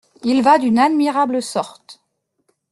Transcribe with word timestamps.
Il 0.23 0.41
va 0.41 0.57
d’une 0.57 0.79
admirable 0.79 1.43
sorte! 1.43 2.01